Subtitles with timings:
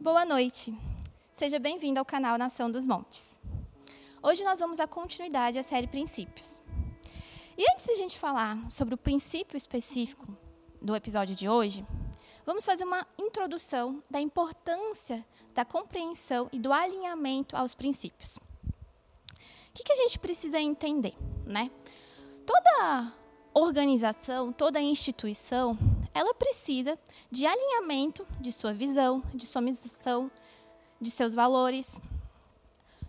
[0.00, 0.72] Boa noite.
[1.32, 3.36] Seja bem-vindo ao canal Nação dos Montes.
[4.22, 6.62] Hoje nós vamos dar continuidade à série Princípios.
[7.56, 10.24] E antes de a gente falar sobre o princípio específico
[10.80, 11.84] do episódio de hoje,
[12.46, 18.36] vamos fazer uma introdução da importância da compreensão e do alinhamento aos princípios.
[18.36, 18.42] O
[19.74, 21.72] que, que a gente precisa entender, né?
[22.46, 23.12] Toda
[23.52, 25.76] organização, toda instituição,
[26.18, 26.98] ela precisa
[27.30, 30.28] de alinhamento de sua visão, de sua missão,
[31.00, 32.00] de seus valores,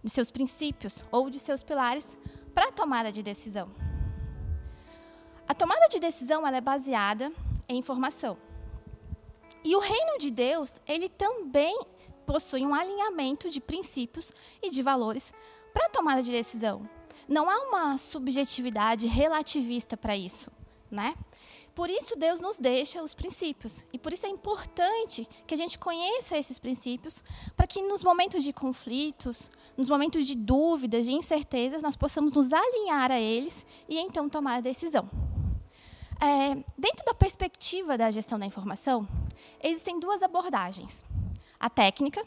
[0.03, 2.07] de seus princípios ou de seus pilares
[2.53, 3.71] para a tomada de decisão.
[5.47, 7.33] A tomada de decisão ela é baseada
[7.67, 8.37] em informação.
[9.63, 11.81] E o reino de Deus, ele também
[12.27, 14.31] possui um alinhamento de princípios
[14.61, 15.33] e de valores
[15.73, 16.87] para a tomada de decisão.
[17.27, 20.51] Não há uma subjetividade relativista para isso,
[20.91, 21.15] né?
[21.79, 23.85] Por isso Deus nos deixa os princípios.
[23.93, 27.23] E por isso é importante que a gente conheça esses princípios,
[27.55, 32.51] para que nos momentos de conflitos, nos momentos de dúvidas, de incertezas, nós possamos nos
[32.51, 35.09] alinhar a eles e então tomar a decisão.
[36.19, 39.07] É, dentro da perspectiva da gestão da informação,
[39.63, 41.05] existem duas abordagens.
[41.57, 42.25] A técnica,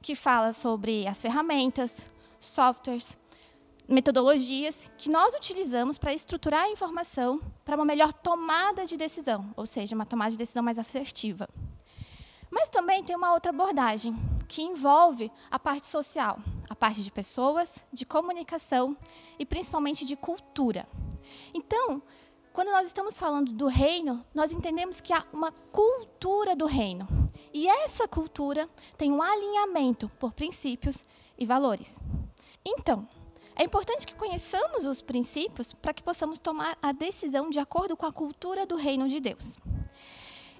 [0.00, 3.18] que fala sobre as ferramentas, softwares,
[3.88, 9.66] metodologias que nós utilizamos para estruturar a informação para uma melhor tomada de decisão, ou
[9.66, 11.48] seja, uma tomada de decisão mais assertiva.
[12.50, 14.16] Mas também tem uma outra abordagem,
[14.48, 18.96] que envolve a parte social, a parte de pessoas, de comunicação
[19.38, 20.88] e principalmente de cultura.
[21.52, 22.02] Então,
[22.52, 27.06] quando nós estamos falando do reino, nós entendemos que há uma cultura do reino.
[27.52, 31.04] E essa cultura tem um alinhamento por princípios
[31.38, 32.00] e valores.
[32.64, 33.06] Então,
[33.56, 38.04] é importante que conheçamos os princípios para que possamos tomar a decisão de acordo com
[38.04, 39.56] a cultura do reino de Deus.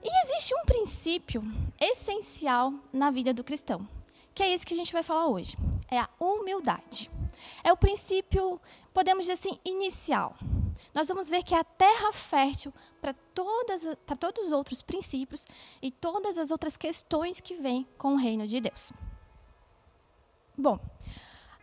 [0.03, 1.43] E existe um princípio
[1.79, 3.87] essencial na vida do cristão,
[4.35, 5.59] que é esse que a gente vai falar hoje.
[5.91, 7.11] É a humildade.
[7.63, 8.59] É o princípio,
[8.95, 10.35] podemos dizer assim, inicial.
[10.95, 15.47] Nós vamos ver que é a terra fértil para, todos os outros princípios
[15.83, 18.93] e todas as outras questões que vêm com o reino de Deus.
[20.57, 20.79] Bom,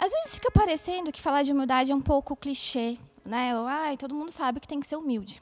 [0.04, 3.54] às vezes fica parecendo que falar de humildade é um pouco clichê, né?
[3.66, 5.42] Ai, todo mundo sabe que tem que ser humilde.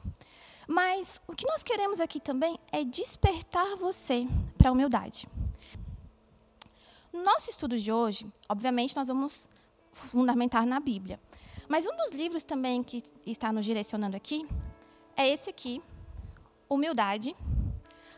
[0.68, 4.24] Mas o que nós queremos aqui também é despertar você
[4.56, 5.26] para a humildade.
[7.12, 9.48] No nosso estudo de hoje, obviamente, nós vamos
[9.90, 11.18] fundamentar na Bíblia.
[11.68, 14.46] Mas um dos livros também que está nos direcionando aqui
[15.16, 15.82] é esse aqui,
[16.70, 17.34] Humildade,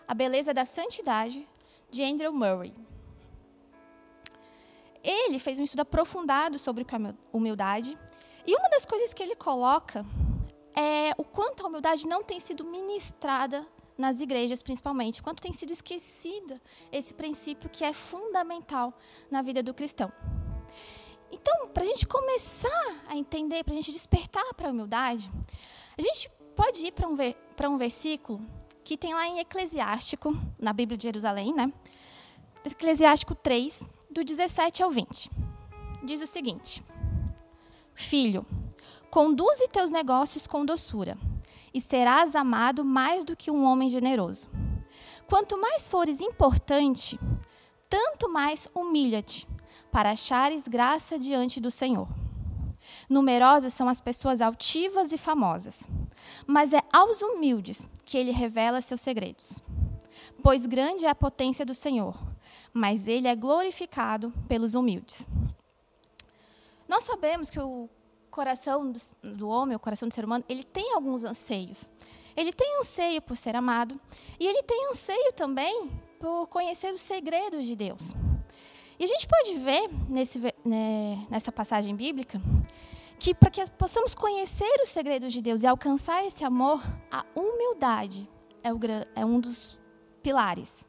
[0.06, 1.48] A Beleza da Santidade,
[1.90, 2.74] de Andrew Murray.
[5.04, 6.86] Ele fez um estudo aprofundado sobre
[7.30, 7.96] humildade.
[8.46, 10.04] E uma das coisas que ele coloca
[10.74, 13.66] é o quanto a humildade não tem sido ministrada
[13.96, 16.60] nas igrejas, principalmente, quanto tem sido esquecida
[16.90, 18.92] esse princípio que é fundamental
[19.30, 20.10] na vida do cristão.
[21.30, 25.30] Então, para a gente começar a entender, para a gente despertar para a humildade,
[25.96, 27.16] a gente pode ir para um,
[27.56, 28.40] para um versículo
[28.82, 31.72] que tem lá em Eclesiástico, na Bíblia de Jerusalém, né?
[32.64, 33.82] Eclesiástico 3,
[34.14, 35.28] do 17 ao 20.
[36.04, 36.84] Diz o seguinte:
[37.94, 38.46] Filho,
[39.10, 41.18] conduze teus negócios com doçura,
[41.74, 44.48] e serás amado mais do que um homem generoso.
[45.26, 47.18] Quanto mais fores importante,
[47.88, 49.48] tanto mais humilha-te,
[49.90, 52.08] para achares graça diante do Senhor.
[53.08, 55.88] Numerosas são as pessoas altivas e famosas,
[56.46, 59.58] mas é aos humildes que ele revela seus segredos.
[60.42, 62.33] Pois grande é a potência do Senhor
[62.72, 65.28] mas ele é glorificado pelos humildes.
[66.88, 67.88] Nós sabemos que o
[68.30, 71.88] coração do homem, o coração do ser humano, ele tem alguns anseios.
[72.36, 73.98] Ele tem anseio por ser amado
[74.40, 78.12] e ele tem anseio também por conhecer os segredos de Deus.
[78.98, 82.40] E a gente pode ver nesse, né, nessa passagem bíblica
[83.18, 88.28] que para que possamos conhecer os segredos de Deus e alcançar esse amor, a humildade
[88.62, 88.78] é, o,
[89.14, 89.78] é um dos
[90.22, 90.86] pilares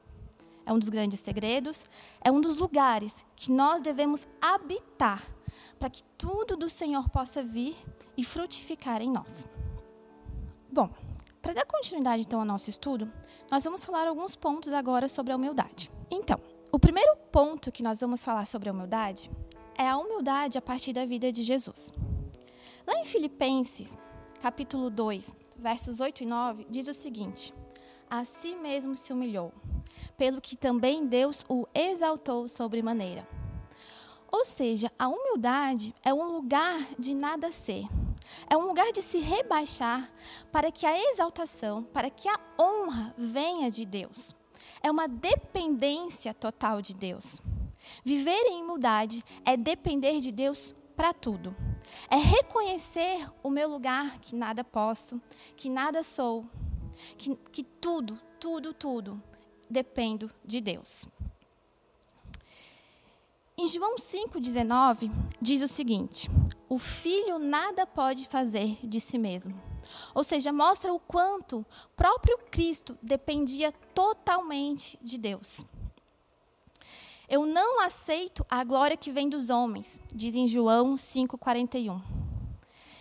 [0.65, 1.85] é um dos grandes segredos,
[2.21, 5.23] é um dos lugares que nós devemos habitar
[5.77, 7.75] para que tudo do Senhor possa vir
[8.17, 9.45] e frutificar em nós.
[10.71, 10.89] Bom,
[11.41, 13.11] para dar continuidade então ao nosso estudo,
[13.51, 15.91] nós vamos falar alguns pontos agora sobre a humildade.
[16.09, 16.39] Então,
[16.71, 19.29] o primeiro ponto que nós vamos falar sobre a humildade
[19.77, 21.93] é a humildade a partir da vida de Jesus.
[22.87, 23.97] Lá em Filipenses,
[24.41, 27.53] capítulo 2, versos 8 e 9, diz o seguinte:
[28.09, 29.53] A si mesmo se humilhou
[30.17, 33.27] pelo que também Deus o exaltou sobremaneira.
[34.31, 37.87] Ou seja, a humildade é um lugar de nada ser.
[38.49, 40.11] É um lugar de se rebaixar
[40.51, 44.35] para que a exaltação, para que a honra venha de Deus.
[44.81, 47.41] é uma dependência total de Deus.
[48.03, 51.55] Viver em humildade é depender de Deus para tudo.
[52.09, 55.21] É reconhecer o meu lugar, que nada posso,
[55.55, 56.45] que nada sou,
[57.17, 59.21] que, que tudo, tudo, tudo
[59.69, 61.05] dependo de Deus.
[63.57, 65.09] Em João 5,19,
[65.41, 66.29] diz o seguinte:
[66.67, 69.59] O filho nada pode fazer de si mesmo.
[70.13, 71.65] Ou seja, mostra o quanto
[71.95, 75.65] próprio Cristo dependia totalmente de Deus.
[77.29, 82.24] Eu não aceito a glória que vem dos homens, diz em João 5,41.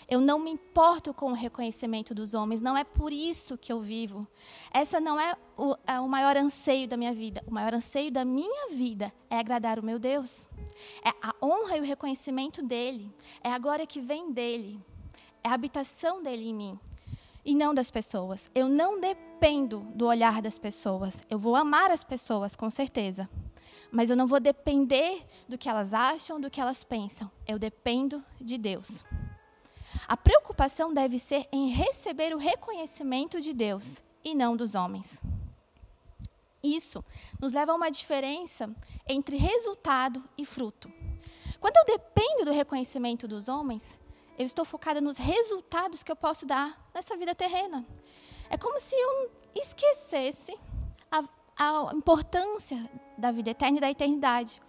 [0.08, 3.80] Eu não me importo com o reconhecimento dos homens, não é por isso que eu
[3.80, 4.26] vivo.
[4.72, 7.42] Essa não é o, é o maior anseio da minha vida.
[7.46, 10.48] O maior anseio da minha vida é agradar o meu Deus.
[11.04, 13.12] É a honra e o reconhecimento dele.
[13.42, 14.80] É a glória que vem dele.
[15.42, 16.78] É a habitação dele em mim.
[17.44, 18.50] E não das pessoas.
[18.54, 21.22] Eu não dependo do olhar das pessoas.
[21.28, 23.28] Eu vou amar as pessoas, com certeza
[23.94, 27.30] mas eu não vou depender do que elas acham, do que elas pensam.
[27.46, 29.04] Eu dependo de Deus.
[30.06, 35.20] A preocupação deve ser em receber o reconhecimento de Deus e não dos homens.
[36.62, 37.04] Isso
[37.40, 38.74] nos leva a uma diferença
[39.06, 40.90] entre resultado e fruto.
[41.60, 43.98] Quando eu dependo do reconhecimento dos homens,
[44.38, 47.86] eu estou focada nos resultados que eu posso dar nessa vida terrena.
[48.48, 50.58] É como se eu esquecesse
[51.10, 51.22] a,
[51.56, 54.60] a importância da vida eterna e da eternidade.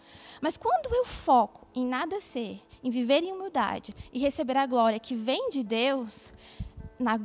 [0.41, 4.99] Mas quando eu foco em nada ser, em viver em humildade e receber a glória
[4.99, 6.33] que vem de Deus,
[6.99, 7.19] na,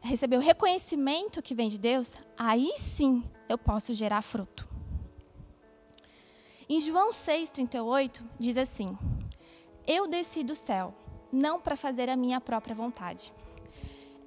[0.00, 4.68] receber o reconhecimento que vem de Deus, aí sim eu posso gerar fruto.
[6.68, 8.96] Em João 6,38 diz assim:
[9.86, 10.94] Eu desci do céu,
[11.32, 13.32] não para fazer a minha própria vontade.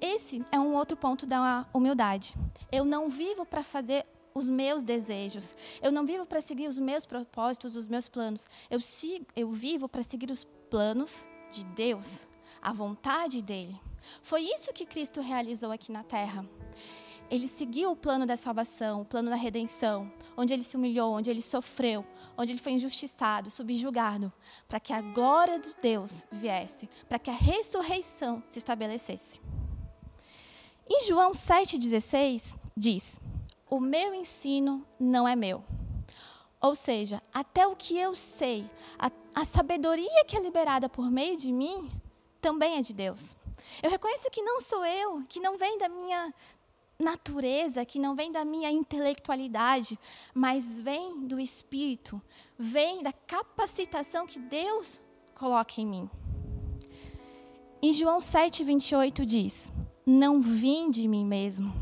[0.00, 2.34] Esse é um outro ponto da humildade.
[2.72, 4.04] Eu não vivo para fazer
[4.34, 5.54] os meus desejos.
[5.80, 8.46] Eu não vivo para seguir os meus propósitos, os meus planos.
[8.70, 12.26] Eu, sigo, eu vivo para seguir os planos de Deus,
[12.60, 13.78] a vontade dele.
[14.22, 16.46] Foi isso que Cristo realizou aqui na terra.
[17.30, 21.30] Ele seguiu o plano da salvação, o plano da redenção, onde ele se humilhou, onde
[21.30, 22.04] ele sofreu,
[22.36, 24.30] onde ele foi injustiçado, subjugado,
[24.68, 29.40] para que a glória de Deus viesse, para que a ressurreição se estabelecesse.
[30.86, 33.18] Em João 7,16 diz:
[33.72, 35.64] o meu ensino não é meu.
[36.60, 41.38] Ou seja, até o que eu sei, a, a sabedoria que é liberada por meio
[41.38, 41.88] de mim,
[42.38, 43.34] também é de Deus.
[43.82, 46.34] Eu reconheço que não sou eu, que não vem da minha
[46.98, 49.98] natureza, que não vem da minha intelectualidade,
[50.34, 52.20] mas vem do Espírito,
[52.58, 55.00] vem da capacitação que Deus
[55.34, 56.10] coloca em mim.
[57.80, 59.72] Em João 7, 28 diz:
[60.04, 61.81] Não vim de mim mesmo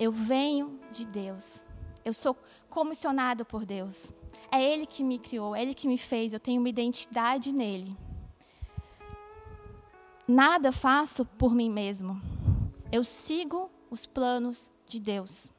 [0.00, 1.62] eu venho de Deus.
[2.02, 2.34] Eu sou
[2.70, 4.10] comissionado por Deus.
[4.50, 6.32] É Ele que me criou, é Ele que me fez.
[6.32, 7.94] Eu tenho uma identidade nele.
[10.26, 12.18] Nada faço por mim mesmo.
[12.90, 15.52] Eu sigo os planos de Deus.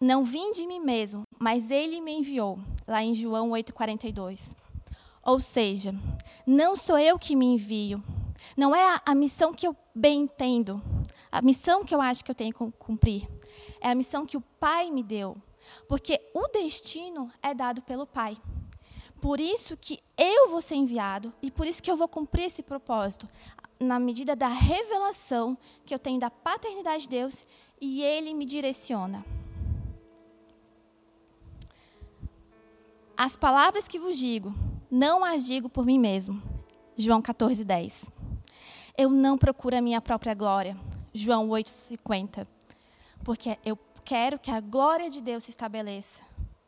[0.00, 4.54] Não vim de mim mesmo, mas Ele me enviou, lá em João 8,42.
[5.22, 5.94] Ou seja,
[6.46, 8.02] não sou eu que me envio,
[8.56, 10.82] não é a, a missão que eu bem entendo,
[11.30, 13.28] a missão que eu acho que eu tenho que cumprir.
[13.80, 15.36] É a missão que o Pai me deu.
[15.86, 18.36] Porque o destino é dado pelo Pai.
[19.20, 22.62] Por isso que eu vou ser enviado e por isso que eu vou cumprir esse
[22.62, 23.28] propósito,
[23.80, 27.46] na medida da revelação que eu tenho da paternidade de Deus
[27.80, 29.24] e Ele me direciona.
[33.16, 34.54] As palavras que vos digo,
[34.88, 36.40] não as digo por mim mesmo.
[36.96, 38.17] João 14, 10.
[38.98, 40.76] Eu não procuro a minha própria glória,
[41.14, 42.44] João 8,50.
[43.22, 46.20] Porque eu quero que a glória de Deus se estabeleça.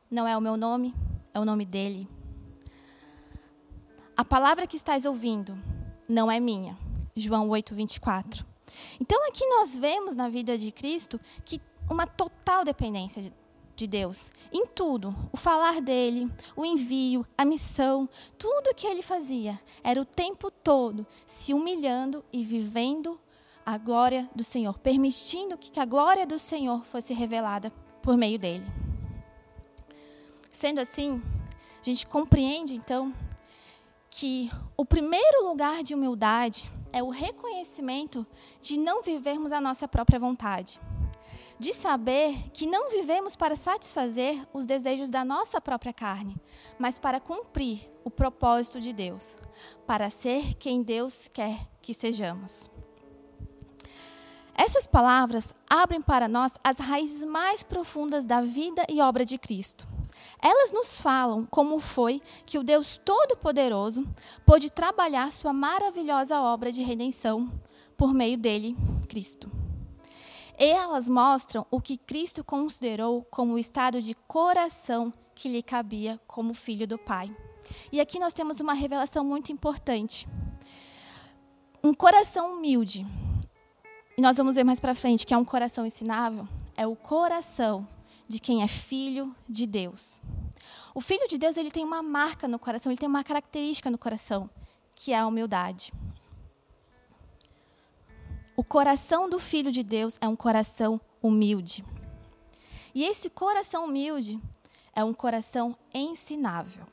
[0.09, 0.95] Não é o meu nome,
[1.35, 2.09] é o nome dele.
[4.17, 5.59] A palavra que estás ouvindo
[6.09, 6.79] não é minha.
[7.17, 8.45] João 8,24.
[9.01, 11.61] Então aqui nós vemos na vida de Cristo que
[11.91, 13.33] uma total dependência
[13.81, 15.15] de Deus em tudo.
[15.33, 18.09] O falar dele, o envio, a missão,
[18.39, 23.19] tudo que ele fazia era o tempo todo se humilhando e vivendo
[23.65, 27.71] a glória do Senhor, permitindo que a glória do Senhor fosse revelada
[28.03, 28.67] por meio dele.
[30.51, 31.23] Sendo assim,
[31.81, 33.15] a gente compreende então
[34.11, 38.27] que o primeiro lugar de humildade é o reconhecimento
[38.61, 40.81] de não vivermos a nossa própria vontade.
[41.61, 46.35] De saber que não vivemos para satisfazer os desejos da nossa própria carne,
[46.79, 49.37] mas para cumprir o propósito de Deus,
[49.87, 52.71] para ser quem Deus quer que sejamos.
[54.55, 59.87] Essas palavras abrem para nós as raízes mais profundas da vida e obra de Cristo.
[60.41, 64.09] Elas nos falam como foi que o Deus Todo-Poderoso
[64.47, 67.53] pôde trabalhar sua maravilhosa obra de redenção
[67.99, 68.75] por meio dele,
[69.07, 69.60] Cristo.
[70.63, 76.53] Elas mostram o que Cristo considerou como o estado de coração que lhe cabia como
[76.53, 77.35] filho do Pai.
[77.91, 80.29] E aqui nós temos uma revelação muito importante.
[81.83, 83.07] Um coração humilde.
[84.19, 86.47] E nós vamos ver mais para frente que é um coração ensinável.
[86.77, 87.89] É o coração
[88.29, 90.21] de quem é filho de Deus.
[90.95, 93.97] O filho de Deus ele tem uma marca no coração, ele tem uma característica no
[93.97, 94.51] coração,
[94.95, 95.91] que é a humildade.
[98.61, 101.83] O coração do filho de Deus é um coração humilde.
[102.95, 104.39] E esse coração humilde
[104.95, 106.85] é um coração ensinável.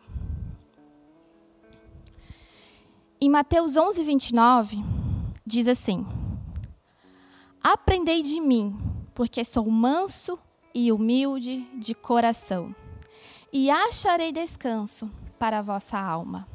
[3.20, 4.78] Em Mateus 11, 29,
[5.46, 6.08] diz assim:
[7.62, 8.80] Aprendei de mim,
[9.14, 10.40] porque sou manso
[10.74, 12.74] e humilde de coração,
[13.52, 16.48] e acharei descanso para a vossa alma.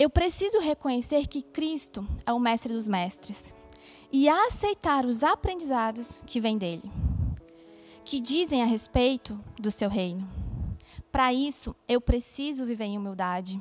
[0.00, 3.54] Eu preciso reconhecer que Cristo é o mestre dos mestres
[4.10, 6.90] e aceitar os aprendizados que vêm dele,
[8.04, 10.26] que dizem a respeito do seu reino.
[11.12, 13.60] Para isso, eu preciso viver em humildade.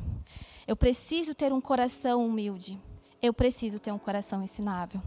[0.66, 2.80] Eu preciso ter um coração humilde
[3.22, 5.02] eu preciso ter um coração ensinável.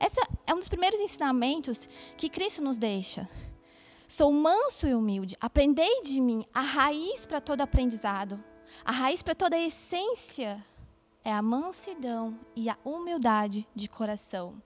[0.00, 3.28] Esse é um dos primeiros ensinamentos que Cristo nos deixa.
[4.06, 5.36] Sou manso e humilde.
[5.40, 8.42] Aprendei de mim a raiz para todo aprendizado.
[8.84, 10.64] A raiz para toda a essência
[11.24, 14.60] é a mansidão e a humildade de coração.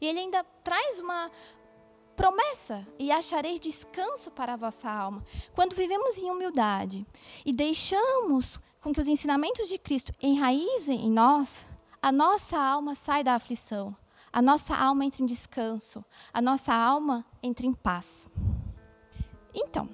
[0.00, 1.30] E ele ainda traz uma
[2.16, 5.24] promessa: e acharei descanso para a vossa alma.
[5.54, 7.06] Quando vivemos em humildade
[7.44, 11.66] e deixamos com que os ensinamentos de Cristo enraizem em nós,
[12.00, 13.96] a nossa alma sai da aflição,
[14.32, 18.28] a nossa alma entra em descanso, a nossa alma entra em paz.
[19.52, 19.88] Então,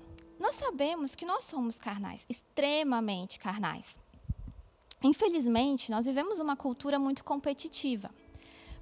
[0.72, 4.00] sabemos que nós somos carnais, extremamente carnais.
[5.02, 8.10] Infelizmente, nós vivemos uma cultura muito competitiva.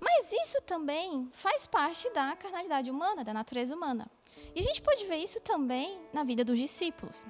[0.00, 4.08] Mas isso também faz parte da carnalidade humana, da natureza humana.
[4.54, 7.26] E a gente pode ver isso também na vida dos discípulos.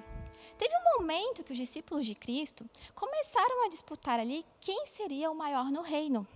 [0.59, 2.63] Teve um momento que os discípulos de Cristo
[2.93, 6.27] começaram a disputar ali quem seria o maior no reino.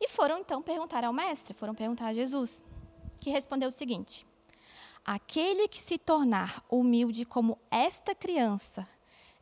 [0.00, 2.64] E foram então perguntar ao mestre, foram perguntar a Jesus,
[3.20, 4.26] que respondeu o seguinte:
[5.12, 8.86] Aquele que se tornar humilde como esta criança,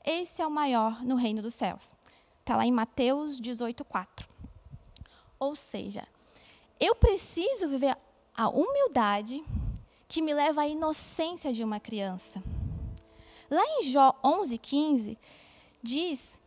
[0.02, 1.92] esse é o maior no reino dos céus.
[2.40, 4.26] Está lá em Mateus 18, 4.
[5.38, 6.08] Ou seja,
[6.80, 7.94] eu preciso viver
[8.34, 9.44] a humildade
[10.08, 12.42] que me leva à inocência de uma criança.
[13.50, 15.18] Lá em Jó 11:15
[15.82, 16.37] diz que,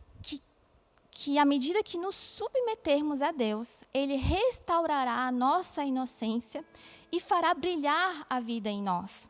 [1.14, 6.64] que à medida que nos submetermos a Deus, Ele restaurará a nossa inocência
[7.12, 9.28] e fará brilhar a vida em nós.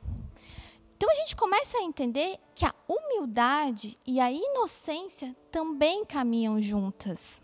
[0.96, 7.42] Então a gente começa a entender que a humildade e a inocência também caminham juntas.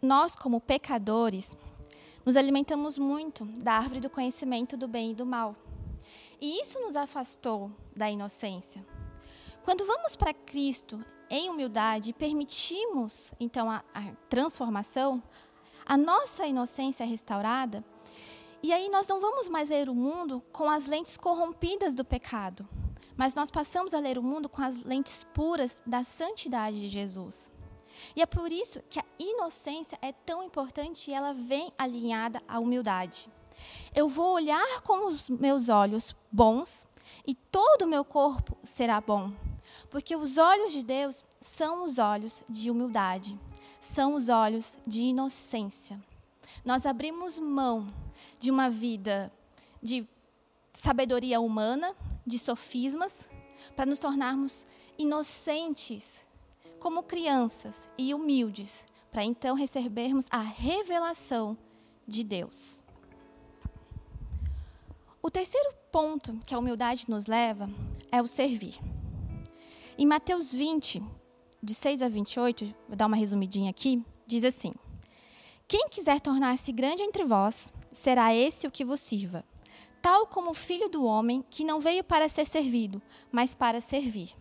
[0.00, 1.54] Nós, como pecadores,
[2.24, 5.54] nos alimentamos muito da árvore do conhecimento do bem e do mal.
[6.40, 8.84] E isso nos afastou da inocência.
[9.62, 15.22] Quando vamos para Cristo em humildade e permitimos, então, a, a transformação,
[15.86, 17.82] a nossa inocência é restaurada,
[18.62, 22.68] e aí nós não vamos mais ler o mundo com as lentes corrompidas do pecado,
[23.16, 27.50] mas nós passamos a ler o mundo com as lentes puras da santidade de Jesus.
[28.14, 32.58] E é por isso que a inocência é tão importante e ela vem alinhada à
[32.58, 33.26] humildade.
[33.94, 36.86] Eu vou olhar com os meus olhos bons
[37.26, 39.32] e todo o meu corpo será bom.
[39.90, 43.38] Porque os olhos de Deus são os olhos de humildade,
[43.80, 46.00] são os olhos de inocência.
[46.64, 47.86] Nós abrimos mão
[48.38, 49.32] de uma vida
[49.82, 50.06] de
[50.72, 51.94] sabedoria humana,
[52.26, 53.22] de sofismas,
[53.74, 54.66] para nos tornarmos
[54.98, 56.28] inocentes,
[56.78, 61.56] como crianças e humildes, para então recebermos a revelação
[62.06, 62.80] de Deus.
[65.22, 67.70] O terceiro ponto que a humildade nos leva
[68.10, 68.80] é o servir.
[69.98, 71.02] Em Mateus 20,
[71.62, 74.72] de 6 a 28, vou dar uma resumidinha aqui, diz assim:
[75.68, 79.44] Quem quiser tornar-se grande entre vós, será esse o que vos sirva,
[80.00, 84.34] tal como o filho do homem, que não veio para ser servido, mas para servir.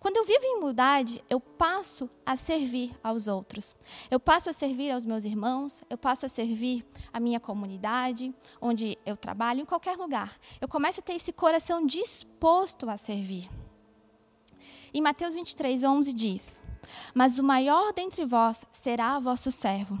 [0.00, 3.76] Quando eu vivo em humildade, eu passo a servir aos outros.
[4.10, 8.98] Eu passo a servir aos meus irmãos, eu passo a servir a minha comunidade, onde
[9.04, 10.38] eu trabalho, em qualquer lugar.
[10.58, 13.48] Eu começo a ter esse coração disposto a servir.
[14.94, 16.62] Em Mateus 23, 11 diz:
[17.12, 19.98] Mas o maior dentre vós será vosso servo.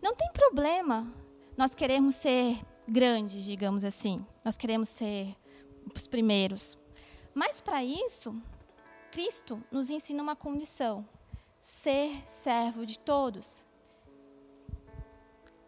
[0.00, 1.12] Não tem problema
[1.56, 4.24] nós queremos ser grandes, digamos assim.
[4.44, 5.36] Nós queremos ser
[5.94, 6.76] os primeiros.
[7.32, 8.34] Mas para isso,
[9.10, 11.06] Cristo nos ensina uma condição:
[11.62, 13.64] ser servo de todos.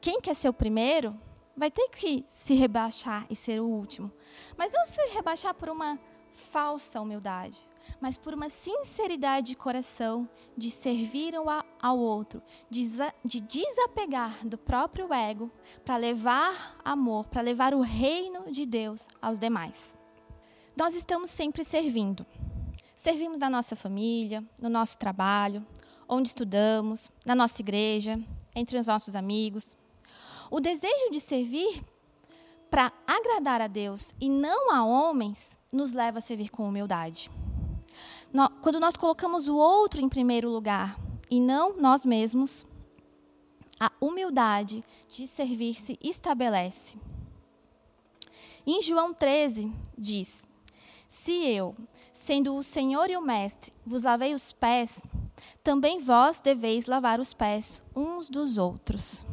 [0.00, 1.19] Quem quer ser o primeiro
[1.57, 4.12] vai ter que se rebaixar e ser o último.
[4.57, 5.99] Mas não se rebaixar por uma
[6.37, 7.59] falsa humildade,
[8.00, 11.35] mas por uma sinceridade de coração de servir
[11.81, 15.50] ao outro, de desapegar do próprio ego
[15.85, 19.95] para levar amor, para levar o reino de Deus aos demais.
[20.76, 22.26] Nós estamos sempre servindo.
[22.95, 25.66] Servimos na nossa família, no nosso trabalho,
[26.09, 28.21] onde estudamos, na nossa igreja,
[28.55, 29.76] entre os nossos amigos.
[30.50, 31.83] O desejo de servir
[32.71, 37.31] para agradar a Deus e não a homens nos leva a servir com humildade.
[38.61, 40.99] Quando nós colocamos o outro em primeiro lugar
[41.31, 42.67] e não nós mesmos,
[43.79, 46.99] a humildade de servir se estabelece.
[48.67, 50.47] Em João 13, diz:
[51.07, 51.75] Se eu,
[52.13, 55.07] sendo o Senhor e o Mestre, vos lavei os pés,
[55.63, 59.25] também vós deveis lavar os pés uns dos outros.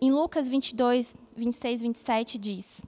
[0.00, 2.84] Em Lucas 22, 26, 27 diz: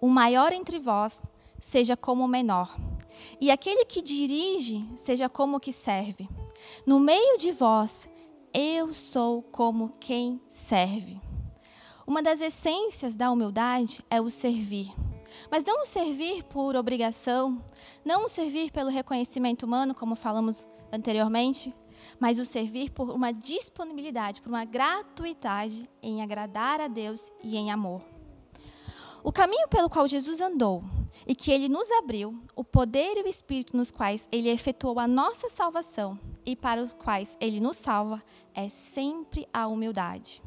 [0.00, 1.26] O maior entre vós
[1.58, 2.74] seja como o menor,
[3.40, 6.28] e aquele que dirige seja como o que serve.
[6.86, 8.08] No meio de vós,
[8.52, 11.20] eu sou como quem serve.
[12.06, 14.92] Uma das essências da humildade é o servir.
[15.50, 17.62] Mas não o servir por obrigação,
[18.04, 21.72] não o servir pelo reconhecimento humano, como falamos anteriormente,
[22.18, 27.70] mas o servir por uma disponibilidade, por uma gratuidade em agradar a Deus e em
[27.70, 28.02] amor.
[29.22, 30.82] O caminho pelo qual Jesus andou
[31.26, 35.06] e que ele nos abriu, o poder e o espírito nos quais ele efetuou a
[35.06, 38.22] nossa salvação e para os quais ele nos salva,
[38.54, 40.42] é sempre a humildade.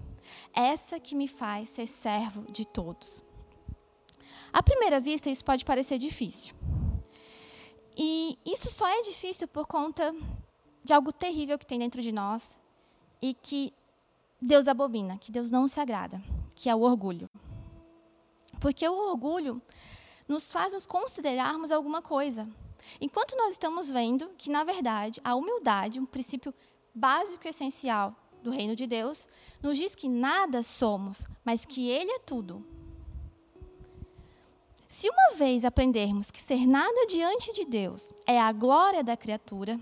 [0.54, 3.24] Essa que me faz ser servo de todos.
[4.52, 6.56] À primeira vista, isso pode parecer difícil.
[7.96, 10.16] E isso só é difícil por conta
[10.84, 12.44] de algo terrível que tem dentro de nós
[13.22, 13.72] e que
[14.42, 16.22] Deus abomina, que Deus não se agrada,
[16.56, 17.30] que é o orgulho.
[18.64, 19.62] Porque o orgulho
[20.26, 22.48] nos faz nos considerarmos alguma coisa.
[23.02, 26.54] Enquanto nós estamos vendo que, na verdade, a humildade, um princípio
[26.96, 29.28] básico e essencial do reino de Deus,
[29.62, 32.66] nos diz que nada somos, mas que Ele é tudo.
[34.88, 39.78] Se uma vez aprendermos que ser nada diante de Deus é a glória da criatura,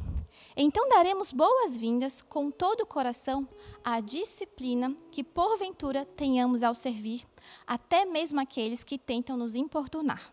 [0.56, 3.47] então daremos boas-vindas com todo o coração
[3.84, 7.25] à disciplina que porventura tenhamos ao servir,
[7.65, 10.32] até mesmo aqueles que tentam nos importunar.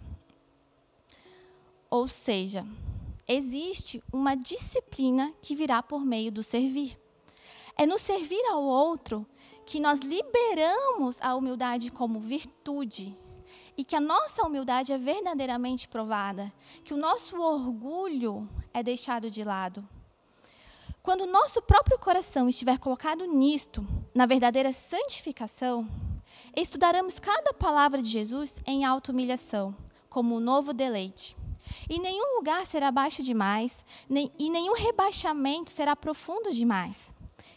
[1.89, 2.67] Ou seja,
[3.27, 6.99] existe uma disciplina que virá por meio do servir.
[7.77, 9.25] É no servir ao outro
[9.65, 13.17] que nós liberamos a humildade como virtude
[13.77, 19.45] e que a nossa humildade é verdadeiramente provada, que o nosso orgulho é deixado de
[19.45, 19.89] lado
[21.09, 23.83] quando o nosso próprio coração estiver colocado nisto,
[24.15, 25.89] na verdadeira santificação,
[26.55, 29.75] estudaremos cada palavra de Jesus em auto-humilhação,
[30.11, 31.35] como um novo deleite.
[31.89, 37.09] E nenhum lugar será baixo demais, nem, e nenhum rebaixamento será profundo demais.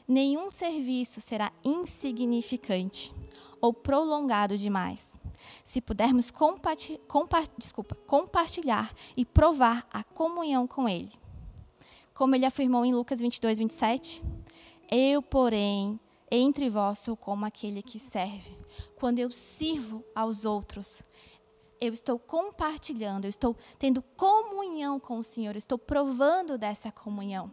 [0.08, 3.14] Nenhum serviço será insignificante
[3.60, 5.14] ou prolongado demais.
[5.62, 6.74] Se pudermos compa
[7.58, 11.12] desculpa, compartilhar e provar a comunhão com Ele
[12.14, 14.24] como ele afirmou em Lucas 22, 27.
[14.90, 18.52] Eu, porém, entre vós sou como aquele que serve.
[18.96, 21.04] Quando eu sirvo aos outros,
[21.80, 27.52] eu estou compartilhando, eu estou tendo comunhão com o Senhor, eu estou provando dessa comunhão.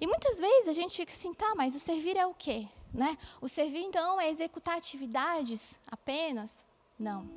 [0.00, 2.66] E muitas vezes a gente fica assim, tá, mas o servir é o quê?
[2.92, 3.16] Né?
[3.40, 6.66] O servir, então, é executar atividades apenas?
[6.98, 7.28] Não.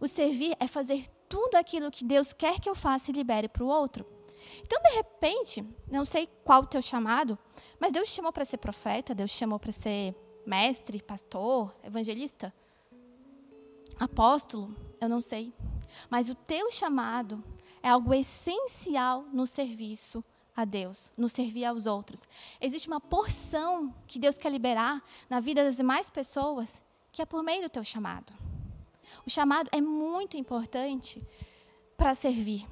[0.00, 3.64] O servir é fazer tudo aquilo que Deus quer que eu faça e libere para
[3.64, 4.17] o outro.
[4.62, 7.38] Então, de repente, não sei qual o teu chamado,
[7.78, 10.14] mas Deus te chamou para ser profeta, Deus te chamou para ser
[10.46, 12.52] mestre, pastor, evangelista,
[13.98, 15.52] apóstolo, eu não sei.
[16.08, 17.42] Mas o teu chamado
[17.82, 20.24] é algo essencial no serviço
[20.56, 22.26] a Deus, no servir aos outros.
[22.60, 27.42] Existe uma porção que Deus quer liberar na vida das demais pessoas, que é por
[27.42, 28.32] meio do teu chamado.
[29.24, 31.22] O chamado é muito importante
[31.96, 32.66] para servir.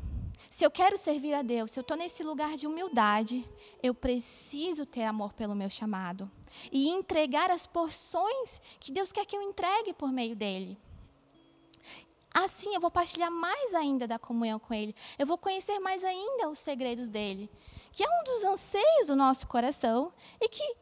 [0.49, 3.49] Se eu quero servir a Deus, se eu estou nesse lugar de humildade,
[3.83, 6.31] eu preciso ter amor pelo meu chamado
[6.71, 10.79] e entregar as porções que Deus quer que eu entregue por meio dele.
[12.33, 14.95] Assim eu vou partilhar mais ainda da comunhão com Ele.
[15.19, 17.51] Eu vou conhecer mais ainda os segredos dele,
[17.93, 20.77] que é um dos anseios do nosso coração e que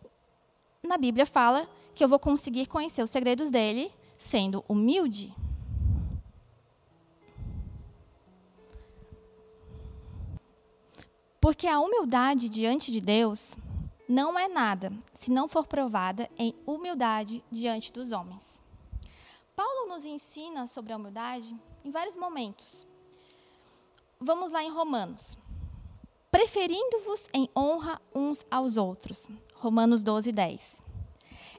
[0.82, 5.32] na Bíblia fala que eu vou conseguir conhecer os segredos dele sendo humilde.
[11.44, 13.54] Porque a humildade diante de Deus
[14.08, 18.62] não é nada se não for provada em humildade diante dos homens.
[19.54, 21.54] Paulo nos ensina sobre a humildade
[21.84, 22.86] em vários momentos.
[24.18, 25.36] Vamos lá em Romanos.
[26.30, 29.28] Preferindo-vos em honra uns aos outros.
[29.56, 30.82] Romanos 12, 10.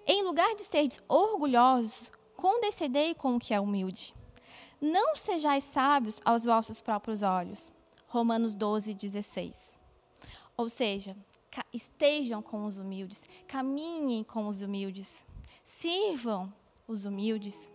[0.07, 4.15] Em lugar de seres orgulhosos, condescendei com o que é humilde.
[4.81, 7.71] Não sejais sábios aos vossos próprios olhos.
[8.07, 9.74] Romanos 12, 16.
[10.57, 11.15] Ou seja,
[11.73, 15.25] estejam com os humildes, caminhem com os humildes,
[15.63, 16.51] sirvam
[16.87, 17.71] os humildes.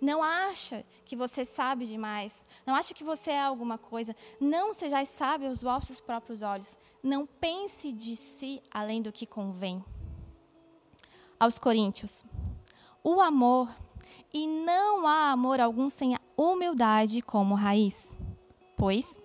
[0.00, 2.44] Não acha que você sabe demais.
[2.66, 4.14] Não acha que você é alguma coisa.
[4.40, 6.76] Não sejais sábio aos vossos próprios olhos.
[7.02, 9.84] Não pense de si além do que convém.
[11.38, 12.24] Aos Coríntios.
[13.02, 13.68] O amor,
[14.32, 18.18] e não há amor algum sem a humildade como raiz.
[18.76, 19.20] Pois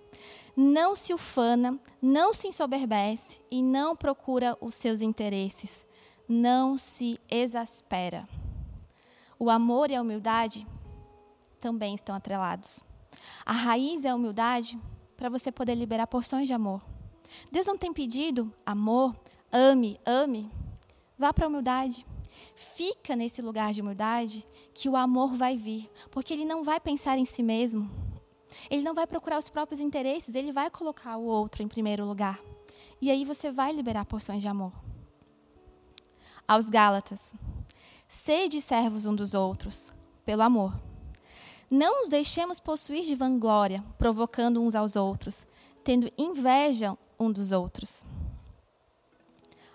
[0.55, 5.85] não se ufana, não se ensoberbece e não procura os seus interesses.
[6.27, 8.27] Não se exaspera.
[9.37, 10.67] O amor e a humildade
[11.59, 12.81] também estão atrelados.
[13.45, 14.79] A raiz é a humildade
[15.17, 16.81] para você poder liberar porções de amor.
[17.51, 19.15] Deus não tem pedido amor,
[19.51, 20.51] ame, ame.
[21.17, 22.05] Vá para a humildade.
[22.55, 27.17] Fica nesse lugar de humildade que o amor vai vir, porque ele não vai pensar
[27.17, 27.89] em si mesmo.
[28.69, 32.39] Ele não vai procurar os próprios interesses, ele vai colocar o outro em primeiro lugar.
[33.01, 34.73] E aí você vai liberar porções de amor.
[36.47, 37.33] Aos Gálatas,
[38.11, 39.93] Sede servos um dos outros,
[40.25, 40.73] pelo amor.
[41.69, 45.45] Não nos deixemos possuir de vanglória, provocando uns aos outros,
[45.83, 48.03] tendo inveja um dos outros.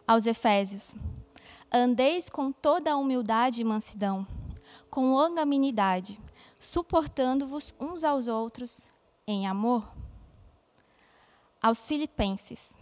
[0.05, 0.97] Aos Efésios,
[1.73, 4.27] andeis com toda a humildade e mansidão,
[4.91, 6.19] com longanimidade,
[6.65, 8.93] suportando-vos uns aos outros
[9.27, 9.91] em amor.
[11.63, 12.77] Aos Filipenses,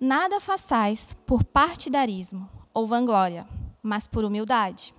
[0.00, 3.46] nada façais por partidarismo ou vanglória
[3.84, 4.94] mas por humildade,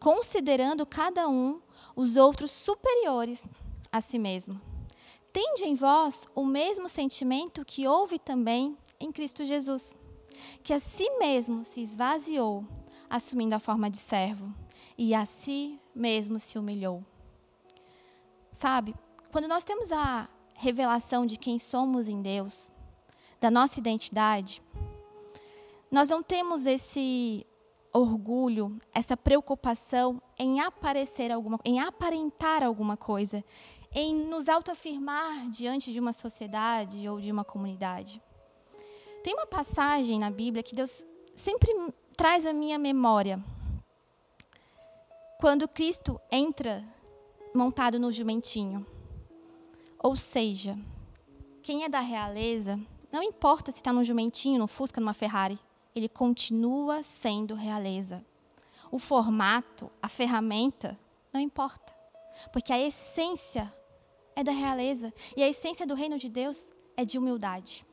[0.00, 1.60] considerando cada um
[1.94, 3.46] os outros superiores
[3.92, 4.58] a si mesmo.
[5.30, 9.94] Tende em vós o mesmo sentimento que houve também em Cristo Jesus,
[10.62, 12.64] que a si mesmo se esvaziou,
[13.10, 14.52] assumindo a forma de servo,
[14.96, 17.04] e a si mesmo se humilhou.
[18.52, 18.94] Sabe,
[19.32, 22.70] quando nós temos a revelação de quem somos em Deus,
[23.40, 24.62] da nossa identidade,
[25.90, 27.46] nós não temos esse
[27.92, 33.44] orgulho, essa preocupação em aparecer alguma, em aparentar alguma coisa,
[33.92, 38.20] em nos autoafirmar diante de uma sociedade ou de uma comunidade.
[39.22, 41.70] Tem uma passagem na Bíblia que Deus sempre
[42.16, 43.42] traz à minha memória.
[45.38, 46.84] Quando Cristo entra
[47.54, 48.86] montado no jumentinho.
[49.98, 50.76] Ou seja,
[51.62, 52.78] quem é da realeza,
[53.12, 55.58] não importa se está no jumentinho, no Fusca, numa Ferrari,
[55.94, 58.24] ele continua sendo realeza.
[58.90, 60.98] O formato, a ferramenta,
[61.32, 61.94] não importa.
[62.52, 63.72] Porque a essência
[64.34, 65.12] é da realeza.
[65.36, 67.86] E a essência do reino de Deus é de humildade.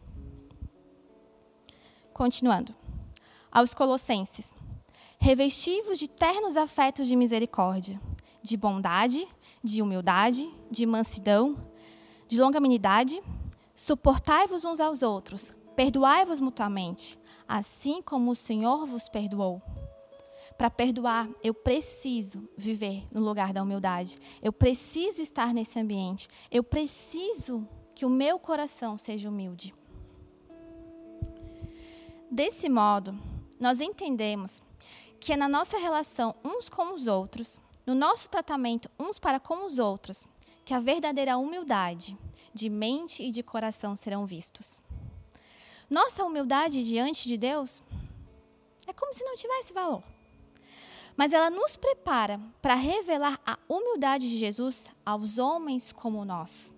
[2.14, 2.76] Continuando.
[3.52, 4.51] Aos Colossenses.
[5.24, 8.02] Revestivos de ternos afetos de misericórdia,
[8.42, 9.28] de bondade,
[9.64, 11.64] de humildade, de mansidão,
[12.28, 13.22] de longanimidade.
[13.76, 19.62] Suportai-vos uns aos outros, perdoai-vos mutuamente, assim como o Senhor vos perdoou.
[20.58, 24.18] Para perdoar, eu preciso viver no lugar da humildade.
[24.42, 26.28] Eu preciso estar nesse ambiente.
[26.50, 29.72] Eu preciso que o meu coração seja humilde.
[32.32, 33.16] Desse modo,
[33.60, 34.64] nós entendemos
[35.22, 39.64] que é na nossa relação uns com os outros, no nosso tratamento uns para com
[39.68, 40.26] os outros,
[40.66, 42.18] que a verdadeira humildade
[42.52, 44.82] de mente e de coração serão vistos.
[45.88, 47.84] Nossa humildade diante de Deus
[48.88, 50.04] é como se não tivesse valor.
[51.16, 56.74] Mas ela nos prepara para revelar a humildade de Jesus aos homens como nós.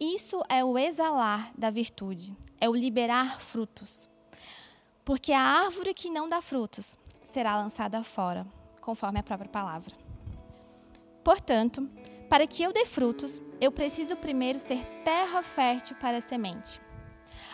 [0.00, 4.08] Isso é o exalar da virtude, é o liberar frutos.
[5.04, 8.46] Porque a árvore que não dá frutos será lançada fora,
[8.80, 9.94] conforme a própria palavra.
[11.24, 11.88] Portanto,
[12.28, 16.80] para que eu dê frutos, eu preciso primeiro ser terra fértil para a semente.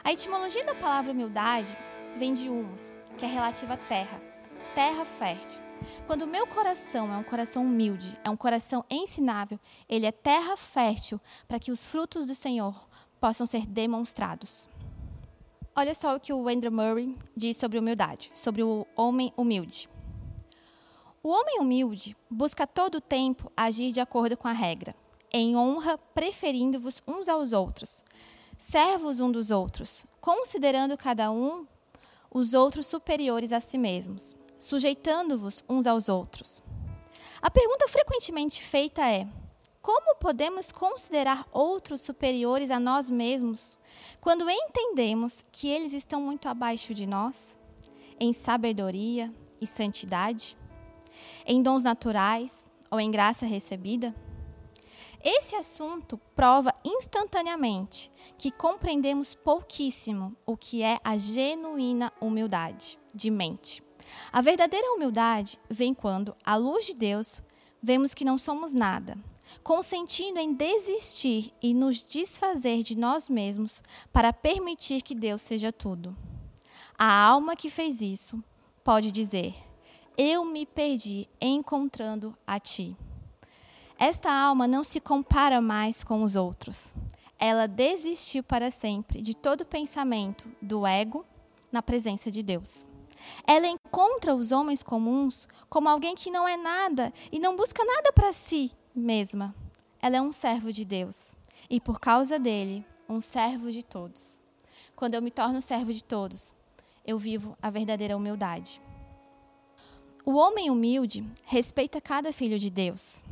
[0.05, 1.77] A etimologia da palavra humildade
[2.17, 4.21] vem de humus, que é relativa à terra,
[4.75, 5.61] terra fértil.
[6.07, 9.59] Quando o meu coração é um coração humilde, é um coração ensinável,
[9.89, 12.89] ele é terra fértil para que os frutos do Senhor
[13.21, 14.69] possam ser demonstrados.
[15.79, 19.89] Olha só o que o Andrew Murray diz sobre humildade, sobre o homem humilde.
[21.23, 24.93] O homem humilde busca todo o tempo agir de acordo com a regra,
[25.33, 28.05] em honra, preferindo-vos uns aos outros,
[28.57, 31.65] servos um dos outros, considerando cada um
[32.29, 36.61] os outros superiores a si mesmos, sujeitando-vos uns aos outros.
[37.41, 39.29] A pergunta frequentemente feita é:
[39.89, 43.75] como podemos considerar outros superiores a nós mesmos
[44.21, 47.59] quando entendemos que eles estão muito abaixo de nós,
[48.21, 50.59] em sabedoria e santidade?
[51.47, 54.15] em dons naturais ou em graça recebida?
[55.25, 63.83] Esse assunto prova instantaneamente que compreendemos pouquíssimo o que é a genuína humildade de mente.
[64.31, 67.43] A verdadeira humildade vem quando, à luz de Deus,
[67.83, 69.17] vemos que não somos nada,
[69.63, 73.83] consentindo em desistir e nos desfazer de nós mesmos
[74.13, 76.17] para permitir que Deus seja tudo.
[76.97, 78.43] A alma que fez isso
[78.83, 79.55] pode dizer:
[80.17, 82.97] eu me perdi encontrando a ti.
[83.97, 86.89] Esta alma não se compara mais com os outros.
[87.39, 91.25] Ela desistiu para sempre de todo pensamento do ego
[91.71, 92.85] na presença de Deus.
[93.47, 98.13] Ela encontra os homens comuns como alguém que não é nada e não busca nada
[98.13, 99.55] para si mesma.
[100.01, 101.35] Ela é um servo de Deus
[101.71, 104.39] e, por causa dele, um servo de todos.
[104.95, 106.55] Quando eu me torno servo de todos,
[107.07, 108.81] eu vivo a verdadeira humildade.
[110.25, 113.23] O homem humilde respeita cada filho de Deus.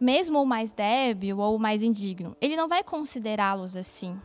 [0.00, 4.18] Mesmo o mais débil ou o mais indigno, ele não vai considerá-los assim.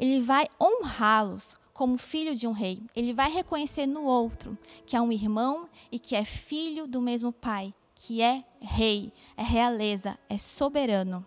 [0.00, 2.80] Ele vai honrá-los como filho de um rei.
[2.96, 7.32] Ele vai reconhecer no outro que é um irmão e que é filho do mesmo
[7.32, 7.74] pai,
[8.06, 11.24] que é rei, é realeza, é soberano.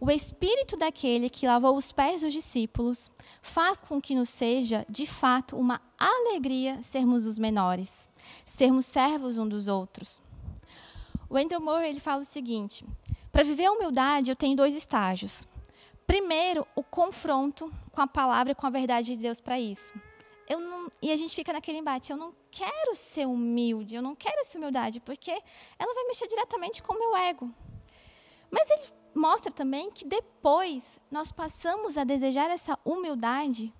[0.00, 5.06] O espírito daquele que lavou os pés dos discípulos faz com que nos seja, de
[5.06, 8.08] fato, uma alegria sermos os menores
[8.44, 10.20] sermos servos um dos outros.
[11.28, 12.84] O Andrew Moore ele fala o seguinte:
[13.32, 15.46] para viver a humildade, eu tenho dois estágios.
[16.06, 19.92] Primeiro, o confronto com a palavra e com a verdade de Deus para isso.
[20.48, 22.12] Eu não, e a gente fica naquele embate.
[22.12, 25.30] Eu não quero ser humilde, eu não quero essa humildade, porque
[25.78, 27.52] ela vai mexer diretamente com o meu ego.
[28.50, 28.82] Mas ele
[29.14, 33.72] mostra também que depois nós passamos a desejar essa humildade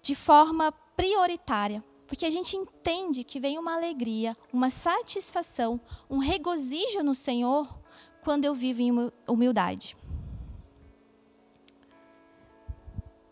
[0.00, 7.02] de forma prioritária, porque a gente entende que vem uma alegria, uma satisfação, um regozijo
[7.02, 7.78] no Senhor
[8.22, 9.96] quando eu vivo em humildade.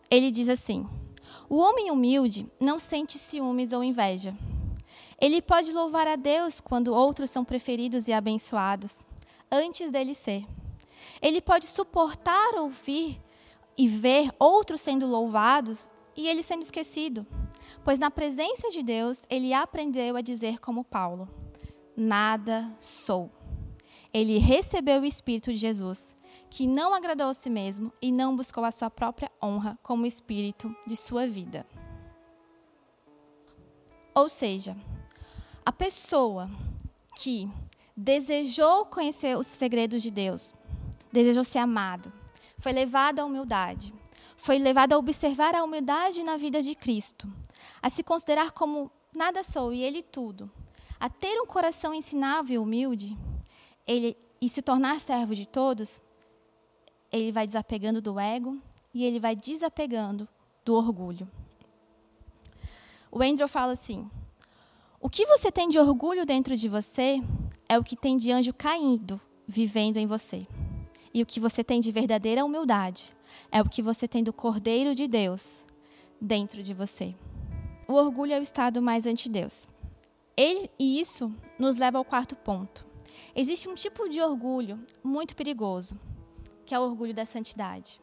[0.09, 0.87] Ele diz assim:
[1.51, 4.33] O homem humilde não sente ciúmes ou inveja.
[5.19, 9.05] Ele pode louvar a Deus quando outros são preferidos e abençoados,
[9.51, 10.45] antes dele ser.
[11.21, 13.21] Ele pode suportar ouvir
[13.77, 17.27] e ver outros sendo louvados e ele sendo esquecido.
[17.83, 21.27] Pois na presença de Deus, ele aprendeu a dizer como Paulo:
[21.97, 23.29] Nada sou.
[24.13, 26.15] Ele recebeu o Espírito de Jesus,
[26.51, 30.75] que não agradou a si mesmo e não buscou a sua própria honra como Espírito
[30.85, 31.65] de sua vida.
[34.13, 34.75] Ou seja,
[35.65, 36.49] a pessoa
[37.15, 37.49] que
[37.95, 40.53] desejou conhecer os segredos de Deus,
[41.09, 42.11] desejou ser amado,
[42.57, 43.93] foi levado à humildade,
[44.35, 47.31] foi levado a observar a humildade na vida de Cristo,
[47.81, 50.51] a se considerar como nada sou e ele tudo,
[50.99, 53.17] a ter um coração ensinável e humilde,
[53.87, 56.01] ele e se tornar servo de todos,
[57.11, 58.57] ele vai desapegando do ego
[58.93, 60.27] e ele vai desapegando
[60.63, 61.29] do orgulho.
[63.11, 64.09] O Andrew fala assim:
[64.99, 67.21] O que você tem de orgulho dentro de você
[67.67, 70.47] é o que tem de anjo caído vivendo em você.
[71.13, 73.11] E o que você tem de verdadeira humildade
[73.51, 75.65] é o que você tem do Cordeiro de Deus
[76.19, 77.13] dentro de você.
[77.87, 79.67] O orgulho é o estado mais anti-Deus.
[80.37, 82.85] Ele, e isso nos leva ao quarto ponto.
[83.35, 85.99] Existe um tipo de orgulho muito perigoso,
[86.71, 87.99] que é o orgulho da santidade.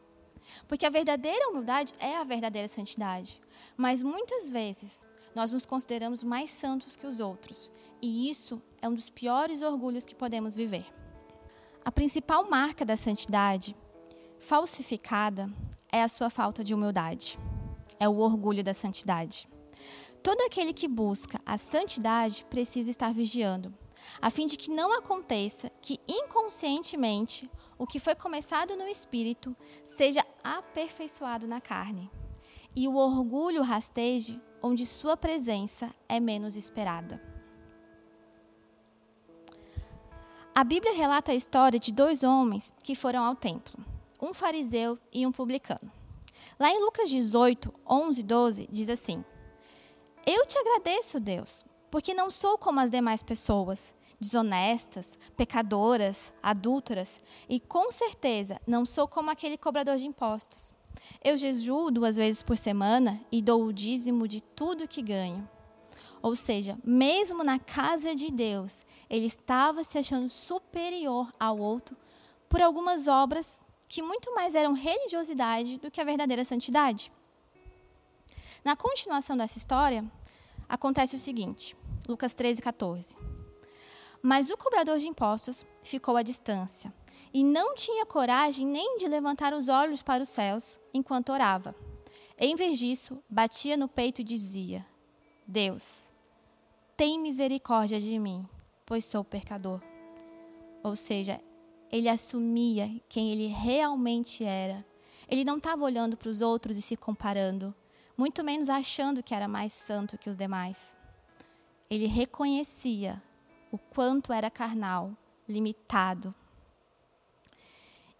[0.67, 3.41] Porque a verdadeira humildade é a verdadeira santidade.
[3.75, 5.01] Mas muitas vezes
[5.33, 7.71] nós nos consideramos mais santos que os outros.
[7.99, 10.85] E isso é um dos piores orgulhos que podemos viver.
[11.83, 13.75] A principal marca da santidade
[14.37, 15.51] falsificada
[15.91, 17.39] é a sua falta de humildade.
[17.99, 19.49] É o orgulho da santidade.
[20.21, 23.73] Todo aquele que busca a santidade precisa estar vigiando,
[24.21, 27.49] a fim de que não aconteça que inconscientemente
[27.79, 32.11] o que foi começado no espírito seja aperfeiçoado na carne,
[32.75, 37.19] e o orgulho rasteje onde sua presença é menos esperada.
[40.53, 43.83] A Bíblia relata a história de dois homens que foram ao templo
[44.21, 45.89] um fariseu e um publicano.
[46.59, 49.23] Lá em Lucas 18, 11 e 12, diz assim:
[50.25, 57.59] Eu te agradeço, Deus, porque não sou como as demais pessoas, desonestas, pecadoras, adúlteras, e
[57.59, 60.73] com certeza não sou como aquele cobrador de impostos.
[61.23, 65.47] Eu jejuo duas vezes por semana e dou o dízimo de tudo que ganho.
[66.21, 71.95] Ou seja, mesmo na casa de Deus, ele estava se achando superior ao outro
[72.49, 73.51] por algumas obras
[73.87, 77.11] que muito mais eram religiosidade do que a verdadeira santidade.
[78.63, 80.03] Na continuação dessa história,
[80.67, 81.75] acontece o seguinte:
[82.07, 83.38] Lucas 13, 14.
[84.21, 86.93] Mas o cobrador de impostos ficou à distância
[87.33, 91.75] e não tinha coragem nem de levantar os olhos para os céus enquanto orava.
[92.37, 94.85] Em vez disso, batia no peito e dizia:
[95.45, 96.11] Deus,
[96.97, 98.47] tem misericórdia de mim,
[98.85, 99.81] pois sou pecador.
[100.83, 101.39] Ou seja,
[101.91, 104.85] ele assumia quem ele realmente era.
[105.27, 107.73] Ele não estava olhando para os outros e se comparando,
[108.17, 110.95] muito menos achando que era mais santo que os demais.
[111.89, 113.21] Ele reconhecia
[113.71, 115.11] o quanto era carnal,
[115.47, 116.33] limitado.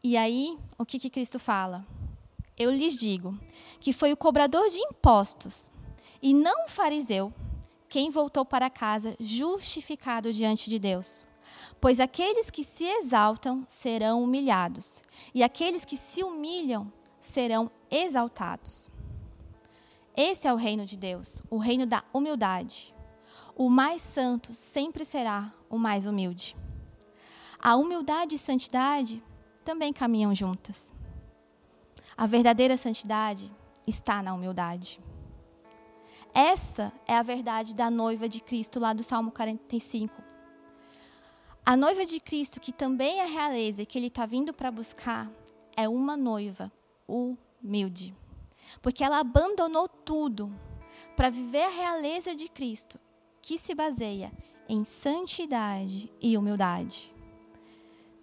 [0.03, 1.85] E aí, o que, que Cristo fala?
[2.57, 3.37] Eu lhes digo
[3.79, 5.69] que foi o cobrador de impostos
[6.21, 7.33] e não o fariseu
[7.87, 11.25] quem voltou para casa justificado diante de Deus.
[11.81, 15.01] Pois aqueles que se exaltam serão humilhados,
[15.33, 18.89] e aqueles que se humilham serão exaltados.
[20.15, 22.93] Esse é o reino de Deus, o reino da humildade.
[23.59, 26.55] O mais santo sempre será o mais humilde.
[27.61, 29.21] A humildade e santidade
[29.65, 30.93] também caminham juntas.
[32.15, 33.53] A verdadeira santidade
[33.85, 35.01] está na humildade.
[36.33, 40.23] Essa é a verdade da noiva de Cristo, lá do Salmo 45.
[41.65, 45.29] A noiva de Cristo, que também é realeza e que ele está vindo para buscar,
[45.75, 46.71] é uma noiva
[47.05, 48.15] humilde.
[48.81, 50.49] Porque ela abandonou tudo
[51.17, 52.97] para viver a realeza de Cristo,
[53.41, 54.31] que se baseia
[54.67, 57.13] em santidade e humildade.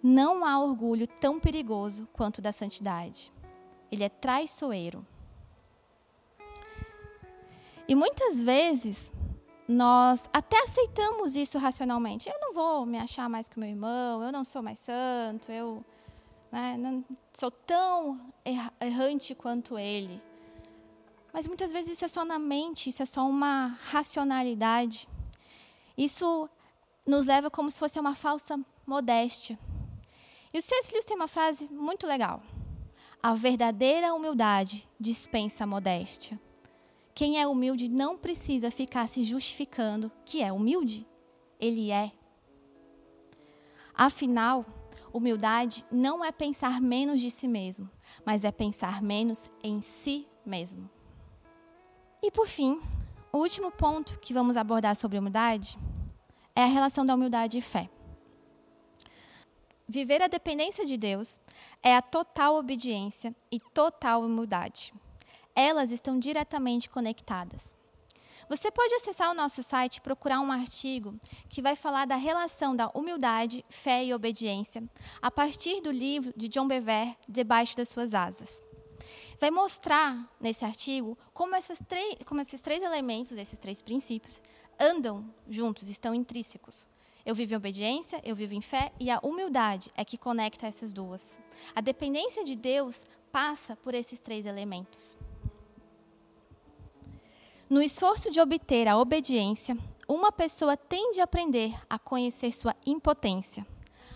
[0.01, 3.31] Não há orgulho tão perigoso quanto o da santidade.
[3.91, 5.05] Ele é traiçoeiro.
[7.87, 9.11] E muitas vezes
[9.67, 12.29] nós até aceitamos isso racionalmente.
[12.29, 15.51] Eu não vou me achar mais que o meu irmão, eu não sou mais santo,
[15.51, 15.83] eu
[16.51, 17.03] né, não
[17.33, 18.33] sou tão
[18.79, 20.21] errante quanto ele.
[21.33, 25.07] Mas muitas vezes isso é só na mente, isso é só uma racionalidade.
[25.97, 26.49] Isso
[27.05, 29.57] nos leva como se fosse uma falsa modéstia.
[30.53, 30.91] E o C.S.
[30.91, 32.41] Lewis tem uma frase muito legal.
[33.21, 36.39] A verdadeira humildade dispensa a modéstia.
[37.13, 41.07] Quem é humilde não precisa ficar se justificando que é humilde.
[41.59, 42.11] Ele é.
[43.93, 44.65] Afinal,
[45.11, 47.89] humildade não é pensar menos de si mesmo,
[48.23, 50.87] mas é pensar menos em si mesmo.
[52.21, 52.81] E por fim,
[53.31, 55.77] o último ponto que vamos abordar sobre humildade
[56.55, 57.89] é a relação da humildade e fé.
[59.87, 61.39] Viver a dependência de Deus
[61.81, 64.93] é a total obediência e total humildade
[65.57, 67.75] elas estão diretamente conectadas.
[68.47, 72.75] Você pode acessar o nosso site e procurar um artigo que vai falar da relação
[72.75, 74.83] da humildade, fé e obediência,
[75.19, 78.61] a partir do livro de John Bever, Debaixo das Suas Asas.
[79.39, 81.53] Vai mostrar nesse artigo como,
[82.25, 84.41] como esses três elementos, esses três princípios,
[84.79, 86.87] andam juntos, estão intrínsecos.
[87.25, 90.93] Eu vivo em obediência, eu vivo em fé, e a humildade é que conecta essas
[90.93, 91.37] duas.
[91.75, 95.15] A dependência de Deus passa por esses três elementos.
[97.69, 103.67] No esforço de obter a obediência, uma pessoa tende a aprender a conhecer sua impotência,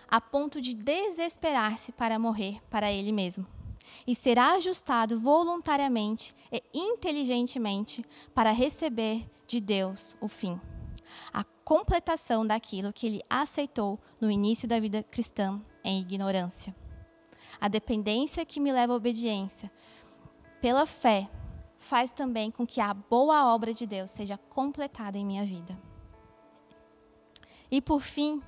[0.08, 3.46] a ponto de desesperar-se para morrer para ele mesmo,
[4.06, 10.60] e será ajustado voluntariamente e inteligentemente para receber de Deus o fim,
[11.34, 16.76] a completação daquilo que ele aceitou no início da vida cristã em ignorância.
[17.60, 19.72] A dependência que me leva à obediência,
[20.62, 21.30] pela fé,
[21.78, 25.78] faz também com que a boa obra de Deus seja completada em minha vida.
[27.70, 28.42] E por fim,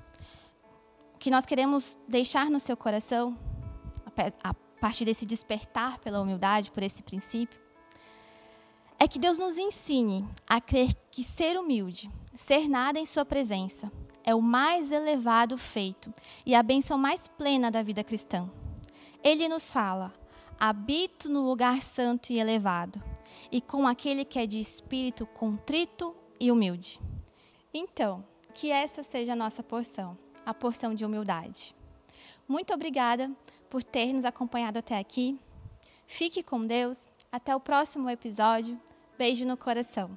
[1.13, 3.37] o que nós queremos deixar no seu coração,
[4.83, 7.57] partir desse despertar pela humildade, por esse princípio,
[8.99, 13.89] é que Deus nos ensine a crer que ser humilde, ser nada em Sua presença,
[14.25, 16.13] é o mais elevado feito
[16.45, 18.51] e a benção mais plena da vida cristã.
[19.23, 20.11] Ele nos fala:
[20.59, 23.01] habito no lugar santo e elevado
[23.49, 26.99] e com aquele que é de espírito contrito e humilde.
[27.73, 28.21] Então,
[28.53, 31.73] que essa seja a nossa porção, a porção de humildade.
[32.45, 33.31] Muito obrigada
[33.73, 35.35] por ter nos acompanhado até aqui.
[36.05, 37.09] Fique com Deus.
[37.31, 38.79] Até o próximo episódio.
[39.17, 40.15] Beijo no coração.